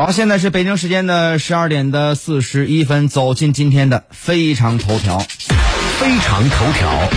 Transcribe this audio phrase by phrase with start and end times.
[0.00, 5.18] 好，现在是北京时间的十二点的四十一分，走进今天的非常头条。
[5.18, 7.08] 非常头条。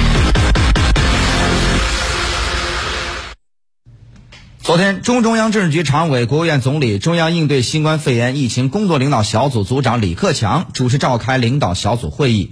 [4.63, 12.49] 昨天，中中央政治局常委、国务院总理、中央应对新冠肺炎疫情工作领导小组组长李克强主持召开领导小组会议。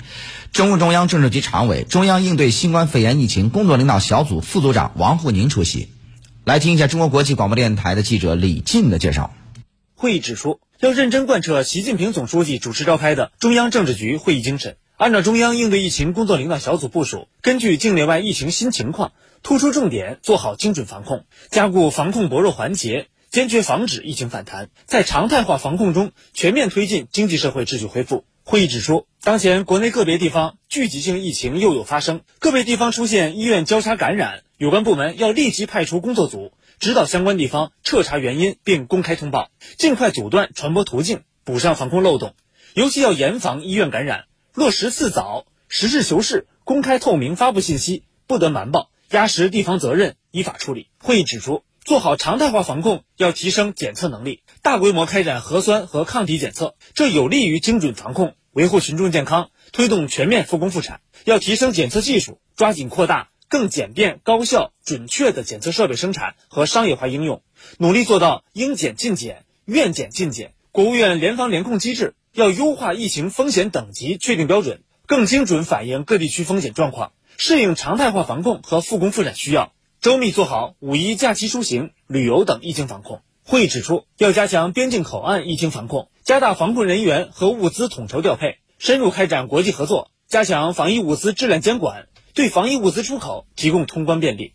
[0.53, 5.89] 中共中央政治局常委、中央应对新冠肺炎疫情工作领导小组副组长王沪宁出席。
[6.45, 9.33] 来听一下中国国际广播电台的记者李进的介绍。
[9.99, 14.77] 会议指出，要认真贯彻习近平总书记主持召开的中央政治局会议精神。
[14.95, 19.11] 按照中央应对疫情工作领导小组部署，根据境内外疫情新情况，
[19.43, 24.69] 突出重点做好精准防控，加固防控薄弱环节，坚决防止疫情反弹。
[24.85, 28.23] 在常态化防控中，全面推进经济社会秩序恢复。
[28.45, 42.35] 会议指出，当前国内个别地方聚集性疫情又有发生，个别地方出现医院交叉感染，有关部门要立即派出工作组，指导相关地方彻查原因并公开通报，尽快阻断传播途径，补上防控漏洞。
[42.73, 44.25] 尤其要严防医院感染。
[44.53, 50.87] 落实四早，实事求是、公开透明发布信息，不得瞒报，压实地方责任，依法处理。
[50.99, 61.01] 会议指出，做好常态化防控，要提升检测能力，大规模开展核酸和抗体检测，这有利于精准防控，维护群众健康，推动全面复工复产。
[61.25, 67.41] 要提升检测技术，抓紧扩大更简便、高效、准确的检测设备生产和商业化应用，
[67.77, 70.53] 努力做到应检尽检、愿检尽检。
[70.71, 72.13] 国务院联防联控机制。
[72.31, 83.23] 要优化疫情风险等级确定标准，更精准反映各地区风险状况，适应常态化防控和复工复产需要，周密做好五一假期出行、旅游等疫情防控。
[83.43, 94.53] 会议指出，要加强边境口岸疫情防控，加大防控人员和物资统筹调配，深入开展国际合作，加强防疫物资质量监管，对防疫物资出口提供通关便利。